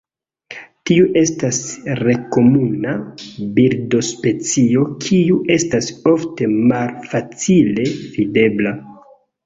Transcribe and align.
Tiu 0.89 1.03
estas 1.21 1.59
nekomuna 1.99 2.95
birdospecio 3.59 4.89
kiu 5.07 5.41
estas 5.59 5.93
ofte 6.17 6.53
malfacile 6.59 7.91
videbla. 8.21 8.79